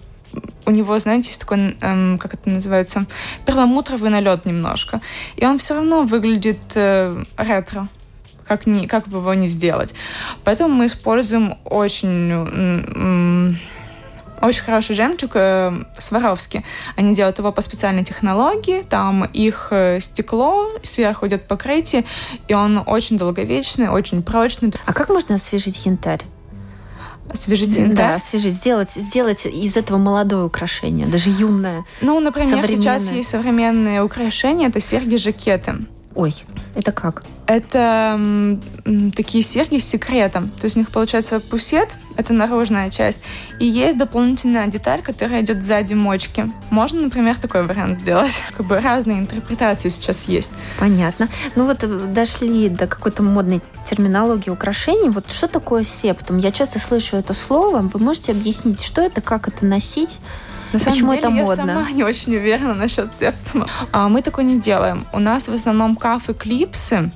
[0.67, 3.07] у него, знаете, есть такой, эм, как это называется,
[3.47, 5.01] перламутровый налет немножко.
[5.37, 7.89] И он все равно выглядит э, ретро
[8.47, 9.95] как, ни, как бы его не сделать.
[10.45, 13.57] Поэтому мы используем очень
[14.43, 16.63] очень хороший жемчуг э, Сваровски.
[16.95, 18.83] Они делают его по специальной технологии.
[18.83, 22.05] Там их э, стекло, сверху идет покрытие,
[22.47, 24.73] и он очень долговечный, очень прочный.
[24.85, 26.21] А как можно освежить янтарь?
[27.29, 27.97] Освежить янтарь?
[27.97, 28.55] Да, освежить.
[28.55, 31.85] Сделать, сделать из этого молодое украшение, даже юное.
[32.01, 35.87] Ну, например, сейчас есть современные украшения, это серьги-жакеты.
[36.15, 36.35] Ой,
[36.75, 37.25] это как?
[37.47, 40.49] Это м, такие серьги с секретом.
[40.61, 43.19] То есть у них получается пусет, это наружная часть,
[43.61, 46.51] и есть дополнительная деталь, которая идет сзади мочки.
[46.71, 48.33] Можно, например, такой вариант сделать.
[48.57, 50.51] Как бы разные интерпретации сейчас есть.
[50.81, 51.29] Понятно.
[51.55, 55.11] Ну вот э, дошли до какой-то модной терминологии украшений.
[55.11, 56.39] Вот что такое септум?
[56.39, 57.79] Я часто слышу это слово.
[57.81, 60.19] Вы можете объяснить, что это, как это носить?
[60.73, 61.51] На самом Почему деле, это модно?
[61.51, 63.69] я сама не очень уверена насчет септума.
[63.93, 65.07] А мы такое не делаем.
[65.13, 67.11] У нас в основном кафы клипсы,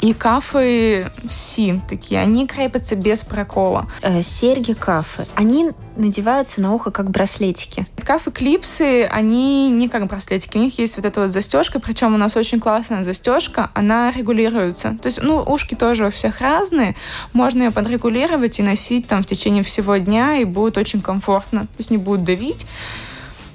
[0.00, 3.88] и кафы Си такие, они крепятся без прокола.
[4.02, 7.86] Э, серьги кафы, они надеваются на ухо как браслетики.
[8.04, 12.16] Кафы клипсы, они не как браслетики, у них есть вот эта вот застежка, причем у
[12.16, 14.96] нас очень классная застежка, она регулируется.
[15.02, 16.94] То есть, ну, ушки тоже у всех разные,
[17.32, 21.78] можно ее подрегулировать и носить там в течение всего дня, и будет очень комфортно, то
[21.78, 22.66] есть не будет давить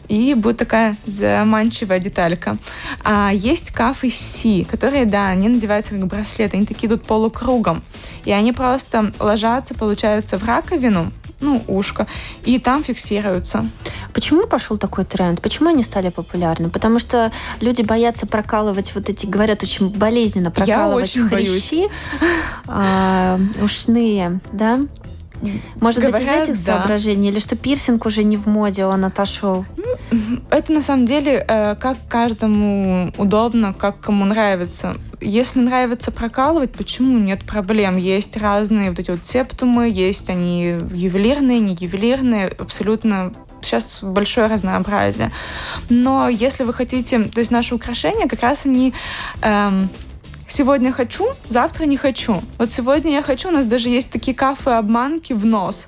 [0.08, 2.58] и будет такая заманчивая деталька.
[3.04, 7.84] А есть кафы Си, которые, да, они надеваются как браслеты, они такие идут полукругом,
[8.26, 12.08] и они просто ложатся, получается, в раковину, ну, ушко,
[12.46, 13.66] и там фиксируются.
[14.14, 15.42] Почему пошел такой тренд?
[15.42, 16.70] Почему они стали популярны?
[16.70, 21.90] Потому что люди боятся прокалывать вот эти, говорят, очень болезненно прокалывать Я очень хрящи,
[22.68, 24.80] а, ушные, да?
[25.80, 26.78] Может Говорят, быть, из этих да.
[26.78, 27.30] соображений?
[27.30, 29.66] Или что пирсинг уже не в моде, он отошел?
[30.50, 34.96] Это на самом деле э, как каждому удобно, как кому нравится.
[35.20, 37.98] Если нравится прокалывать, почему нет проблем?
[37.98, 45.32] Есть разные вот эти вот септумы, есть они ювелирные, не ювелирные, абсолютно сейчас большое разнообразие.
[45.90, 48.94] Но если вы хотите, то есть наши украшения как раз они
[49.42, 49.90] эм,
[50.54, 52.42] сегодня хочу, завтра не хочу.
[52.58, 55.88] Вот сегодня я хочу, у нас даже есть такие кафе-обманки в нос.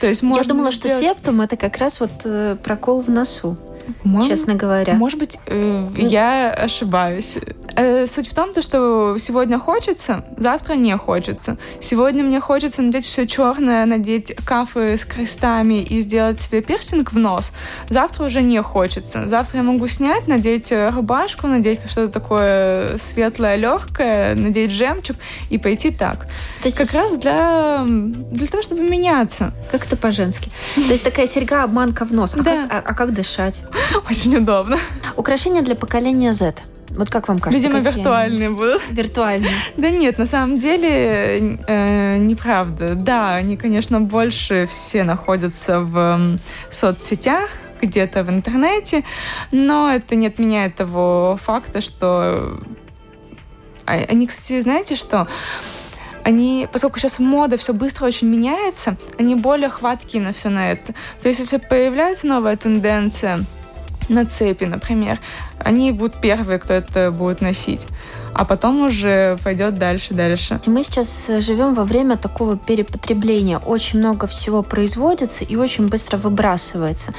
[0.00, 1.02] То есть можно Я думала, сделать...
[1.02, 3.56] что септум это как раз вот э, прокол в носу.
[4.04, 4.94] Может, честно говоря.
[4.94, 7.36] Может быть, э, ну, я ошибаюсь.
[7.76, 11.56] Э, суть в том, то, что сегодня хочется, завтра не хочется.
[11.80, 17.18] Сегодня мне хочется надеть все черное, надеть кафы с крестами и сделать себе пирсинг в
[17.18, 17.52] нос.
[17.88, 19.28] Завтра уже не хочется.
[19.28, 25.16] Завтра я могу снять, надеть э, рубашку, надеть что-то такое светлое, легкое, надеть жемчуг
[25.48, 26.26] и пойти так.
[26.60, 29.52] То есть как раз для, для того, чтобы меняться.
[29.70, 30.50] Как это по-женски.
[30.74, 32.34] То есть такая серьга-обманка в нос.
[32.34, 32.62] А, да.
[32.62, 33.62] как, а, а как дышать?
[34.10, 34.78] Очень удобно.
[35.16, 36.54] Украшения для поколения Z.
[36.90, 37.68] Вот как вам кажется?
[37.68, 38.56] Видимо, виртуальные они?
[38.56, 38.82] будут.
[38.90, 39.52] Виртуальные.
[39.76, 42.94] Да нет, на самом деле э, неправда.
[42.94, 46.38] Да, они, конечно, больше все находятся в
[46.70, 49.04] соцсетях, где-то в интернете,
[49.52, 52.60] но это не отменяет того факта, что
[53.86, 55.28] а, они, кстати, знаете что?
[56.22, 60.94] они, поскольку сейчас мода все быстро очень меняется, они более хватки на все на это.
[61.22, 63.40] То есть, если появляется новая тенденция
[64.10, 65.18] на цепи, например,
[65.64, 67.86] они будут первые, кто это будет носить
[68.32, 70.60] а потом уже пойдет дальше, дальше.
[70.66, 73.58] Мы сейчас э, живем во время такого перепотребления.
[73.58, 77.12] Очень много всего производится и очень быстро выбрасывается.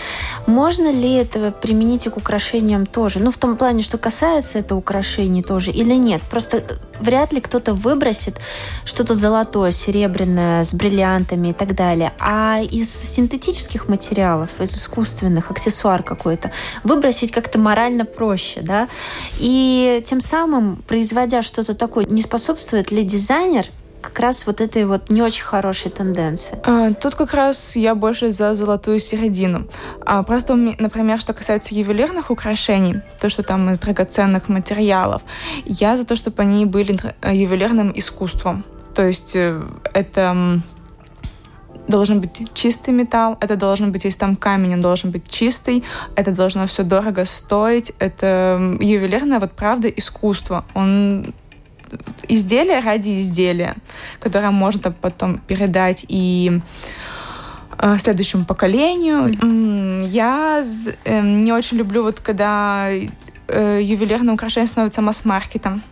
[0.48, 3.20] Можно ли это применить и к украшениям тоже?
[3.20, 6.22] Ну, в том плане, что касается это украшений тоже или нет?
[6.24, 6.64] Просто э,
[7.00, 8.40] вряд ли кто-то выбросит
[8.86, 12.14] что-то золотое, серебряное, с бриллиантами и так далее.
[12.20, 16.52] А из синтетических материалов, из искусственных, аксессуар какой-то,
[16.84, 18.31] выбросить как-то морально проще,
[18.62, 18.88] да?
[19.40, 23.66] И тем самым производя что-то такое, не способствует ли дизайнер
[24.02, 26.58] как раз вот этой вот не очень хорошей тенденции?
[26.64, 29.68] А, тут как раз я больше за золотую середину.
[30.06, 35.22] А просто, например, что касается ювелирных украшений, то, что там из драгоценных материалов,
[35.66, 38.66] я за то, чтобы они были ювелирным искусством.
[38.96, 39.62] То есть э,
[39.94, 40.62] это
[41.88, 45.84] должен быть чистый металл, это должен быть, если там камень, он должен быть чистый,
[46.16, 50.66] это должно все дорого стоить, это ювелирное, вот правда, искусство.
[50.74, 51.34] Он
[52.28, 53.76] изделие ради изделия,
[54.20, 56.62] которое можно потом передать и
[57.78, 60.08] э, следующему поколению.
[60.08, 60.64] Я
[61.06, 65.84] э, не очень люблю вот когда э, ювелирное украшение становится масс-маркетом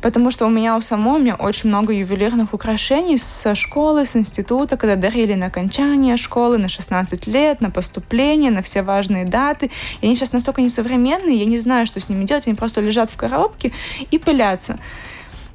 [0.00, 4.16] потому что у меня у самой у меня очень много ювелирных украшений со школы, с
[4.16, 9.70] института, когда дарили на окончание школы, на 16 лет, на поступление, на все важные даты.
[10.00, 13.10] И они сейчас настолько несовременные, я не знаю, что с ними делать, они просто лежат
[13.10, 13.72] в коробке
[14.10, 14.78] и пылятся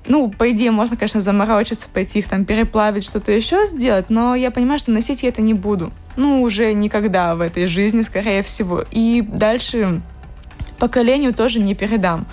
[0.10, 4.50] ну, по идее, можно, конечно, заморочиться, пойти их там переплавить, что-то еще сделать, но я
[4.50, 5.94] понимаю, что носить я это не буду.
[6.16, 8.84] Ну, уже никогда в этой жизни, скорее всего.
[8.92, 10.02] И дальше
[10.80, 12.26] поколению тоже не передам.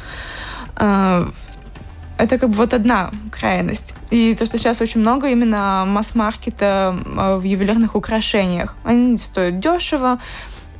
[2.18, 3.94] Это как бы вот одна крайность.
[4.10, 8.74] И то, что сейчас очень много именно масс-маркета а, в ювелирных украшениях.
[8.84, 10.18] Они стоят дешево,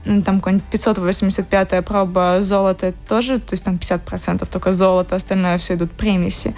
[0.05, 5.91] там какой-нибудь 585 проба золота тоже, то есть там 50% только золото, остальное все идут
[5.93, 6.55] примеси.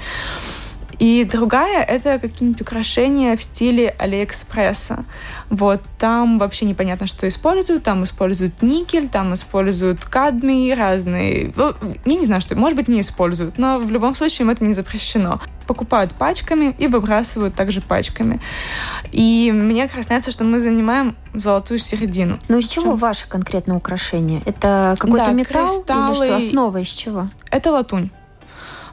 [0.99, 5.05] И другая— это какие-нибудь украшения в стиле Алиэкспресса.
[5.49, 7.85] Вот, там вообще непонятно, что используют.
[7.85, 11.53] Там используют никель, там используют кадмий разные.
[11.55, 14.65] Ну, я не знаю, что, может быть, не используют, но в любом случае им это
[14.65, 15.41] не запрещено.
[15.69, 18.41] Покупают пачками и выбрасывают также пачками.
[19.13, 22.39] И мне как раз нравится, что мы занимаем золотую середину.
[22.49, 24.43] Ну из чего ваше конкретное украшение?
[24.47, 26.27] Это какой-то да, металл кристаллы...
[26.27, 26.37] или что?
[26.37, 27.29] Основа из чего?
[27.51, 28.11] Это латунь.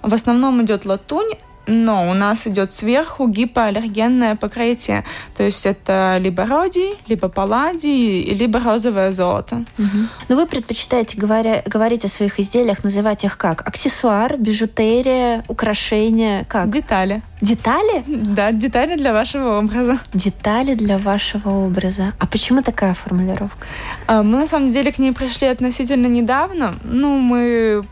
[0.02, 1.32] В основном идет латунь,
[1.68, 5.04] но у нас идет сверху гипоаллергенное покрытие.
[5.36, 9.66] То есть это либо родий, либо палладий, либо розовое золото.
[9.78, 9.98] Угу.
[10.30, 13.68] Но вы предпочитаете говоря, говорить о своих изделиях, называть их как?
[13.68, 16.70] Аксессуар, бижутерия, украшения, как?
[16.70, 17.22] Детали.
[17.42, 18.04] Детали?
[18.08, 20.00] Да, детали для вашего образа.
[20.14, 22.14] Детали для вашего образа.
[22.20, 23.68] А почему такая формулировка?
[24.08, 26.76] А, мы на самом деле к ней пришли относительно недавно.
[26.84, 27.86] Ну, мы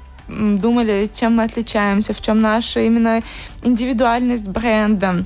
[0.59, 3.21] думали, чем мы отличаемся, в чем наша именно
[3.63, 5.25] индивидуальность бренда.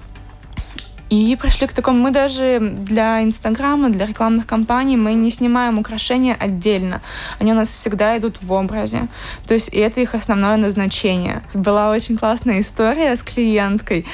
[1.09, 6.35] И пришли к такому, мы даже для Инстаграма, для рекламных кампаний, мы не снимаем украшения
[6.37, 7.01] отдельно.
[7.39, 9.07] Они у нас всегда идут в образе.
[9.47, 11.43] То есть и это их основное назначение.
[11.53, 14.05] Была очень классная история с клиенткой.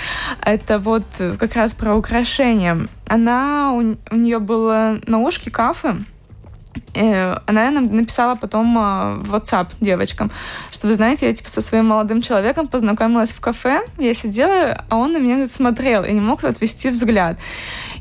[0.42, 1.06] Это вот
[1.40, 2.88] как раз про украшения.
[3.08, 6.13] Она, у, у нее было наушки кафы, Э,
[6.96, 10.32] она нам написала потом э, в WhatsApp девочкам,
[10.72, 14.98] что вы знаете, я типа со своим молодым человеком познакомилась в кафе, я сидела, а
[14.98, 17.38] он на меня смотрел и не мог отвести взгляд.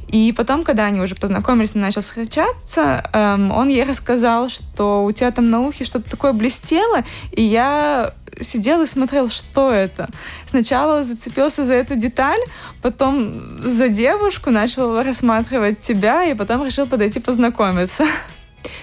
[0.09, 5.13] И потом, когда они уже познакомились и начал встречаться, эм, он ей рассказал, что у
[5.13, 10.09] тебя там на ухе что-то такое блестело, и я сидел и смотрел, что это.
[10.47, 12.41] Сначала зацепился за эту деталь,
[12.83, 18.05] потом за девушку, начал рассматривать тебя, и потом решил подойти познакомиться.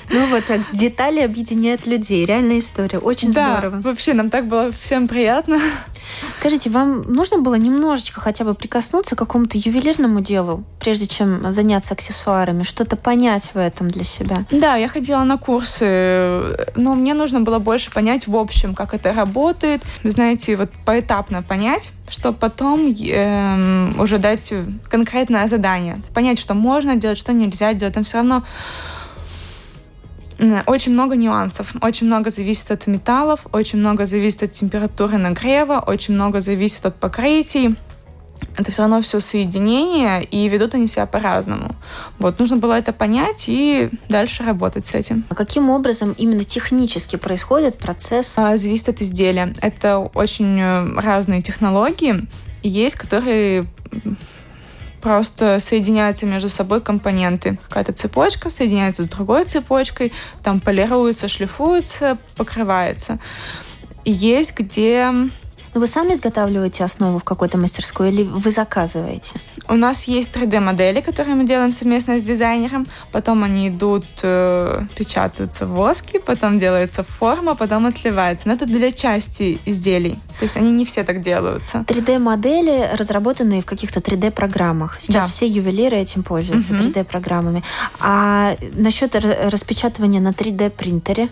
[0.09, 2.25] Ну вот так, детали объединяют людей.
[2.25, 2.99] Реальная история.
[2.99, 3.81] Очень да, здорово.
[3.81, 5.59] Вообще, нам так было всем приятно.
[6.35, 11.93] Скажите, вам нужно было немножечко хотя бы прикоснуться к какому-то ювелирному делу, прежде чем заняться
[11.93, 14.45] аксессуарами, что-то понять в этом для себя?
[14.51, 19.13] Да, я ходила на курсы, но мне нужно было больше понять в общем, как это
[19.13, 19.81] работает.
[20.03, 24.53] Знаете, вот поэтапно понять, чтобы потом э, уже дать
[24.89, 27.93] конкретное задание, понять, что можно делать, что нельзя делать.
[27.93, 28.43] Там все равно
[30.65, 31.73] Очень много нюансов.
[31.81, 36.95] Очень много зависит от металлов, очень много зависит от температуры нагрева, очень много зависит от
[36.95, 37.75] покрытий
[38.57, 41.75] это все равно все соединение, и ведут они себя по-разному.
[42.19, 45.25] Вот, нужно было это понять и дальше работать с этим.
[45.29, 48.33] А каким образом именно технически происходит процесс?
[48.37, 49.53] А, зависит от изделия.
[49.61, 52.27] Это очень э, разные технологии.
[52.61, 53.65] Есть, которые
[55.01, 57.57] просто соединяются между собой компоненты.
[57.67, 60.11] Какая-то цепочка соединяется с другой цепочкой,
[60.43, 63.19] там полируется, шлифуется, покрывается.
[64.05, 65.13] И есть, где
[65.73, 69.39] но вы сами изготавливаете основу в какой-то мастерской или вы заказываете?
[69.67, 72.85] У нас есть 3D-модели, которые мы делаем совместно с дизайнером.
[73.11, 78.47] Потом они идут, э, печатаются в воске, потом делается форма, потом отливается.
[78.47, 80.17] Но это для части изделий.
[80.39, 81.85] То есть они не все так делаются.
[81.87, 84.97] 3D-модели разработанные в каких-то 3D-программах.
[84.99, 85.29] Сейчас да.
[85.29, 86.83] все ювелиры этим пользуются, угу.
[86.83, 87.63] 3D-программами.
[87.99, 91.29] А насчет распечатывания на 3D-принтере?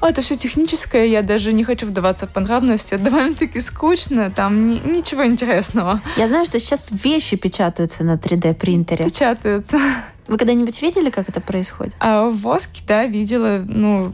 [0.00, 2.94] О, это все техническое, я даже не хочу вдаваться в подробности.
[2.94, 6.00] Это довольно-таки скучно, там ни, ничего интересного.
[6.16, 9.04] Я знаю, что сейчас вещи печатаются на 3D-принтере.
[9.04, 9.78] Печатаются.
[10.28, 11.96] Вы когда-нибудь видели, как это происходит?
[12.00, 13.64] А, в воске, да, видела.
[13.66, 14.12] Ну,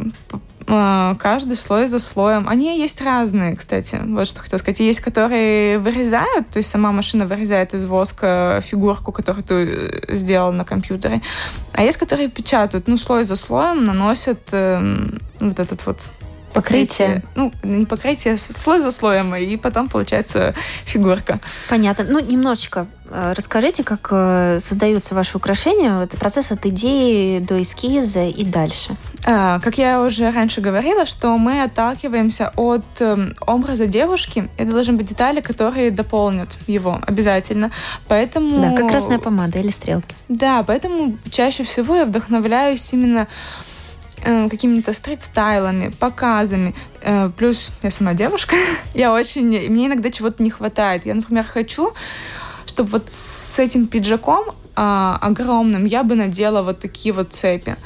[0.67, 2.49] каждый слой за слоем.
[2.49, 4.01] Они есть разные, кстати.
[4.05, 4.81] Вот что хотела сказать.
[4.81, 10.53] Есть, которые вырезают, то есть сама машина вырезает из воска фигурку, которую ты э, сделал
[10.53, 11.21] на компьютере.
[11.73, 15.09] А есть, которые печатают, ну, слой за слоем наносят э,
[15.41, 15.99] вот этот вот
[16.55, 17.23] Покрытие.
[17.35, 21.41] Ну, не покрытие, слой за слоем, и потом получается фигурка.
[21.69, 22.05] Понятно.
[22.09, 28.27] Ну, немножечко э, расскажите, как э, создаются ваши украшения, вот процесс от идеи до эскиза
[28.27, 28.97] и дальше.
[29.25, 34.93] А, как я уже раньше говорила, что мы отталкиваемся от э, образа девушки, это должны
[34.93, 37.73] быть детали, которые дополнят его обязательно.
[38.07, 38.55] Поэтому...
[38.55, 40.15] Да, как красная помада или стрелки.
[40.29, 43.27] Да, поэтому чаще всего я вдохновляюсь именно
[44.25, 46.75] э, какими-то стрит-стайлами, показами.
[47.03, 48.57] Э, плюс я сама девушка,
[48.95, 49.47] я очень...
[49.47, 51.07] Мне иногда чего-то не хватает.
[51.07, 51.93] Я, например, хочу,
[52.67, 57.77] чтобы вот с этим пиджаком э, огромным я бы надела вот такие вот цепи.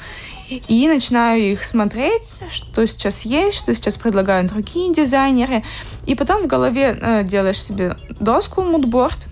[0.49, 5.63] И начинаю их смотреть, что сейчас есть, что сейчас предлагают другие дизайнеры.
[6.07, 9.27] И потом в голове э, делаешь себе доску, мудборд,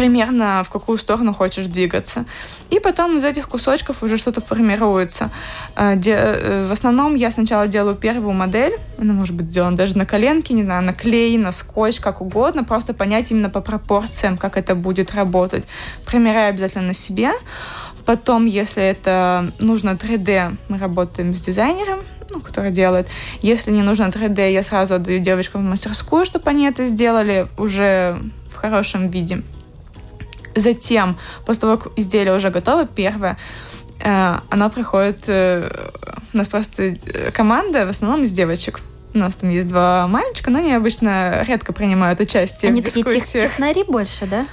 [0.00, 2.24] примерно в какую сторону хочешь двигаться.
[2.70, 5.28] И потом из этих кусочков уже что-то формируется.
[5.76, 10.06] Э, э, в основном я сначала делаю первую модель, она может быть сделана даже на
[10.06, 14.56] коленке, не знаю, на клей, на скотч, как угодно, просто понять именно по пропорциям, как
[14.56, 15.64] это будет работать.
[16.06, 17.32] Примеряю обязательно на себе.
[18.06, 21.98] Потом, если это нужно 3D, мы работаем с дизайнером,
[22.30, 23.06] ну, который делает.
[23.42, 28.18] Если не нужно 3D, я сразу отдаю девочкам в мастерскую, чтобы они это сделали уже
[28.50, 29.42] в хорошем виде.
[30.54, 33.36] Затем, после того, как изделие уже готово, первое,
[34.00, 35.24] э, оно приходит...
[35.26, 35.70] Э,
[36.32, 38.80] у нас просто э, команда в основном из девочек.
[39.12, 43.08] У нас там есть два мальчика, но они обычно редко принимают участие они в дискуссиях.
[43.08, 44.46] Они такие технари больше, да?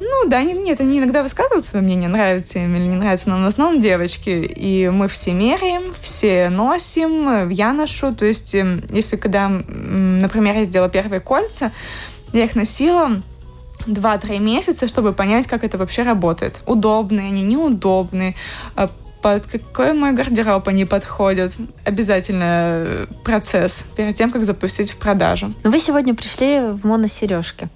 [0.00, 3.42] Ну да, они, нет, они иногда высказывают свое мнение, нравится им или не нравится, но
[3.42, 4.30] в основном девочки.
[4.30, 8.14] И мы все меряем, все носим, я ношу.
[8.14, 11.72] То есть, эм, если когда, например, я сделала первые кольца,
[12.32, 13.16] я их носила
[13.86, 16.60] 2-3 месяца, чтобы понять, как это вообще работает.
[16.66, 18.34] Удобные они, неудобные,
[18.74, 18.88] а
[19.22, 21.52] под какой мой гардероб они подходят.
[21.84, 25.52] Обязательно э, процесс перед тем, как запустить в продажу.
[25.64, 27.68] Но вы сегодня пришли в моносережке.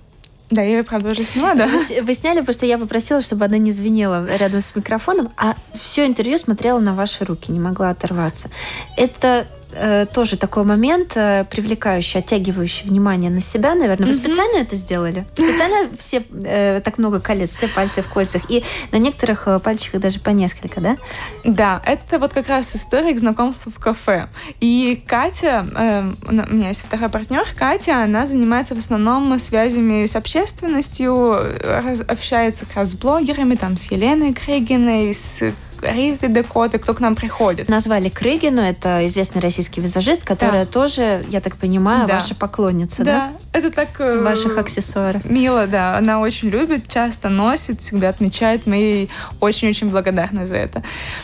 [0.51, 1.67] Да, я ее, правда, уже сняла, да.
[1.67, 5.55] Вы, вы сняли, потому что я попросила, чтобы она не звенела рядом с микрофоном, а
[5.75, 8.51] все интервью смотрела на ваши руки, не могла оторваться.
[8.97, 14.07] Это э, тоже такой момент, э, привлекающий, оттягивающий внимание на себя, наверное.
[14.07, 14.17] Вы mm-hmm.
[14.17, 15.27] специально это сделали?
[15.33, 18.43] Специально все э, так много колец, все пальцы в кольцах.
[18.51, 20.97] И на некоторых пальчиках даже по несколько, да?
[21.45, 24.29] Да, это вот как раз история к знакомству в кафе.
[24.61, 30.17] И Катя, э, у меня есть второй партнер, Катя, она занимается в основном связями с
[30.17, 36.95] общественностью, раз, общается как раз с блогерами, там, с Еленой Крегиной, с Ризли Декоты, кто
[36.95, 37.69] к нам приходит.
[37.69, 40.71] Назвали Крыгину, это известный российский визажист, которая да.
[40.71, 42.15] тоже, я так понимаю, да.
[42.15, 43.33] ваша поклонница, да?
[43.53, 43.89] Да, это так...
[44.01, 45.25] Э, Ваших аксессуаров.
[45.25, 45.97] Мило, да.
[45.97, 48.67] Она очень любит, часто носит, всегда отмечает.
[48.67, 50.83] Мы ей очень-очень благодарны за это.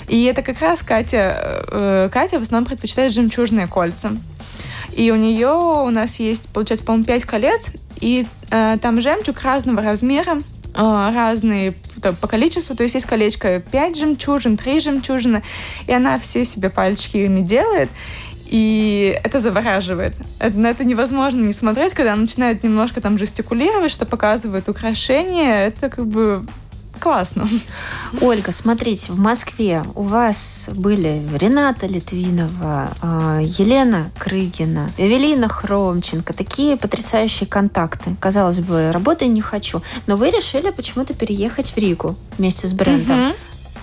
[0.08, 1.64] И это как раз Катя...
[1.70, 4.12] Э, Катя в основном предпочитает жемчужные кольца.
[4.92, 9.82] И у нее у нас есть, получается, по-моему, пять колец, и э, там жемчуг разного
[9.82, 10.38] размера,
[10.74, 11.10] э,
[12.02, 15.42] разные по количеству, то есть есть колечко 5 жемчужин, 3 жемчужины,
[15.86, 17.88] и она все себе пальчиками делает,
[18.46, 20.14] и это завораживает.
[20.38, 25.66] Это, на это невозможно не смотреть, когда она начинает немножко там жестикулировать, что показывает украшения.
[25.66, 26.46] Это как бы
[26.96, 27.48] классно.
[28.20, 36.32] Ольга, смотрите, в Москве у вас были Рената Литвинова, а, Елена Крыгина, Эвелина Хромченко.
[36.32, 38.16] Такие потрясающие контакты.
[38.20, 39.82] Казалось бы, работы не хочу.
[40.06, 43.28] Но вы решили почему-то переехать в Ригу вместе с брендом.
[43.28, 43.34] Угу.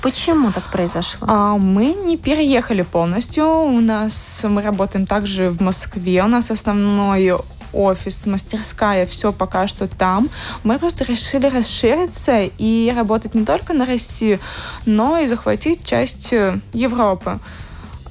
[0.01, 1.27] Почему так произошло?
[1.29, 3.47] А, мы не переехали полностью.
[3.47, 6.21] У нас мы работаем также в Москве.
[6.23, 7.37] У нас основной
[7.73, 10.29] офис, мастерская, все пока что там.
[10.63, 14.39] Мы просто решили расшириться и работать не только на Россию,
[14.85, 17.39] но и захватить часть э, Европы.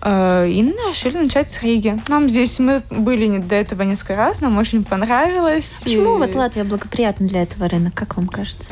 [0.03, 2.01] Э, и решили начать с Риги.
[2.09, 5.81] Нам здесь, мы были до этого несколько раз, нам очень понравилось.
[5.85, 6.19] Почему и...
[6.19, 8.69] вот Латвия благоприятна для этого рынка, как вам кажется?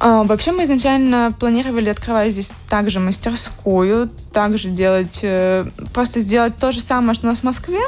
[0.00, 6.70] А, вообще мы изначально планировали открывать здесь также мастерскую, также делать, э, просто сделать то
[6.70, 7.80] же самое, что у нас в Москве,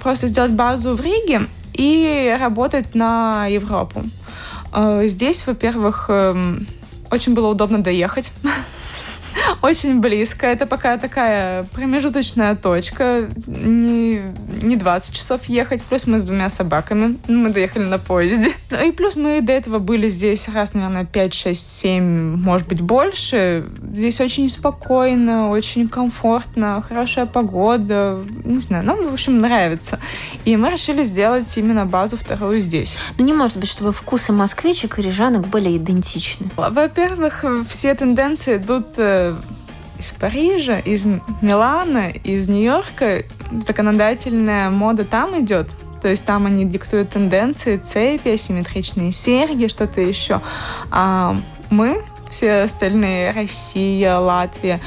[0.00, 1.42] просто сделать базу в Риге
[1.74, 4.02] и работать на Европу.
[4.72, 6.66] Э, здесь, во-первых, эм,
[7.10, 8.32] очень было удобно доехать.
[9.62, 10.46] очень близко.
[10.46, 13.28] Это пока такая промежуточная точка.
[13.46, 14.22] Не,
[14.62, 15.82] не 20 часов ехать.
[15.82, 17.16] Плюс мы с двумя собаками.
[17.28, 18.52] Мы доехали на поезде.
[18.70, 22.80] Ну и плюс мы до этого были здесь раз, наверное, 5, 6, 7, может быть,
[22.80, 23.66] больше.
[23.78, 28.20] Здесь очень спокойно, очень комфортно, хорошая погода.
[28.44, 29.98] Не знаю, нам, в общем, нравится.
[30.44, 32.96] И мы решили сделать именно базу вторую здесь.
[33.18, 36.48] Ну не может быть, чтобы вкусы москвичек и рижанок были идентичны.
[36.56, 39.34] Во-первых, все тенденции идут э,
[40.00, 41.04] из Парижа, из
[41.40, 43.22] Милана, из Нью-Йорка
[43.52, 45.68] законодательная мода там идет.
[46.02, 50.40] То есть там они диктуют тенденции, цепи, асимметричные серьги, что-то еще.
[50.90, 51.36] А
[51.70, 54.80] мы, все остальные, Россия, Латвия,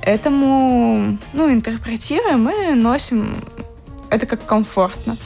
[0.00, 3.36] этому, ну, интерпретируем и носим
[4.10, 5.16] это как комфортно.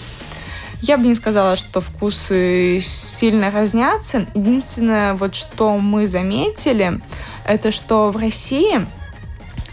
[0.80, 4.26] Я бы не сказала, что вкусы сильно разнятся.
[4.34, 7.00] Единственное, вот что мы заметили,
[7.44, 8.86] это что в России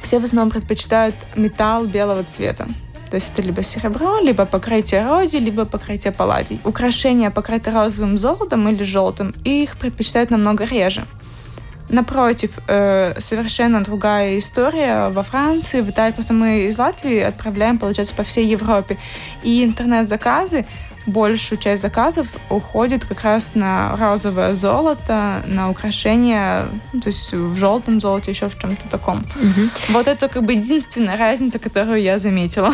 [0.05, 2.67] все в основном предпочитают металл белого цвета.
[3.09, 6.59] То есть это либо серебро, либо покрытие роди, либо покрытие палладий.
[6.63, 11.05] Украшения покрыты розовым золотом или желтым, и их предпочитают намного реже.
[11.89, 16.13] Напротив, э, совершенно другая история во Франции, в Италии.
[16.13, 18.97] Просто мы из Латвии отправляем, получается, по всей Европе.
[19.43, 20.65] И интернет-заказы
[21.05, 27.55] большую часть заказов уходит как раз на розовое золото, на украшения, ну, то есть в
[27.55, 29.19] желтом золоте, еще в чем-то таком.
[29.19, 29.69] Угу.
[29.89, 32.73] Вот это как бы единственная разница, которую я заметила.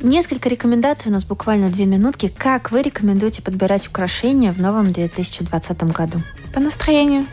[0.00, 2.32] Несколько рекомендаций у нас буквально две минутки.
[2.36, 6.18] Как вы рекомендуете подбирать украшения в новом 2020 году?
[6.52, 7.26] По настроению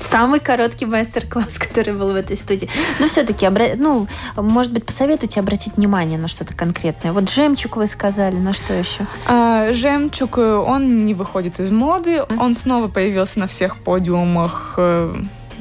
[0.00, 2.68] самый короткий мастер-класс, который был в этой студии.
[2.98, 3.70] Но все-таки, обра...
[3.76, 7.12] ну, может быть, посоветуйте обратить внимание на что-то конкретное.
[7.12, 9.06] Вот жемчуг вы сказали, на что еще?
[9.26, 12.22] А, жемчуг, э, он не выходит из моды.
[12.38, 15.14] Он снова появился на всех подиумах э,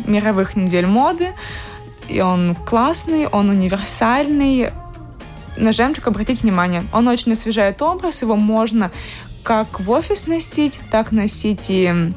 [0.05, 1.33] мировых недель моды.
[2.07, 4.71] И он классный, он универсальный.
[5.57, 6.83] На жемчуг обратите внимание.
[6.93, 8.91] Он очень освежает образ, его можно
[9.43, 12.11] как в офис носить, так носить и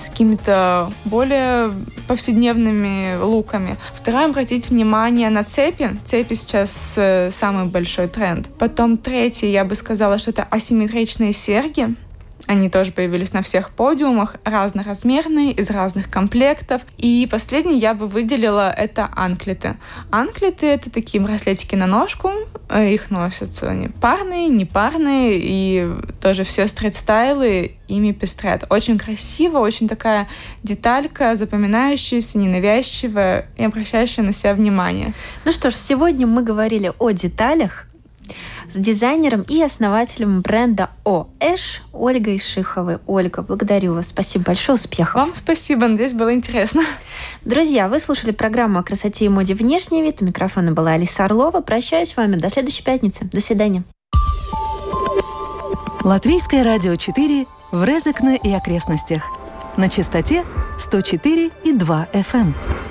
[0.00, 1.72] с какими-то более
[2.06, 3.76] повседневными луками.
[3.94, 5.90] Второе, обратить внимание на цепи.
[6.04, 8.48] Цепи сейчас э, самый большой тренд.
[8.58, 11.94] Потом третье, я бы сказала, что это асимметричные серьги.
[12.46, 16.82] Они тоже появились на всех подиумах, разноразмерные, из разных комплектов.
[16.96, 19.76] И последний я бы выделила это анклеты.
[20.10, 22.30] Анклеты— это такие браслетики на ножку.
[22.68, 28.64] Э, их носят они парные, непарные, и тоже все стрит-стайлы ими пестрят.
[28.70, 30.28] Очень красиво, очень такая
[30.62, 35.12] деталька, запоминающаяся, ненавязчивая и обращающая на себя внимание.
[35.44, 37.87] Ну что ж, сегодня мы говорили о деталях,
[38.68, 42.98] с дизайнером и основателем бренда ОЭШ Ольгой Шиховой.
[43.06, 44.08] Ольга, благодарю вас.
[44.08, 44.76] Спасибо большое.
[44.76, 45.14] Успехов.
[45.14, 45.86] Вам спасибо.
[45.88, 46.82] Надеюсь, было интересно.
[47.44, 50.20] Друзья, вы слушали программу о красоте и моде внешний вид.
[50.20, 51.60] У микрофона была Алиса Орлова.
[51.60, 52.36] Прощаюсь с вами.
[52.36, 53.24] До следующей пятницы.
[53.32, 53.82] До свидания.
[56.04, 59.22] Латвийское радио 4 в Резекне и окрестностях.
[59.76, 60.44] На частоте
[60.78, 62.87] 104,2 FM.